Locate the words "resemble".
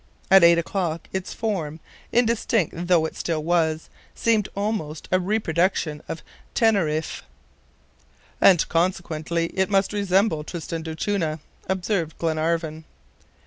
9.93-10.43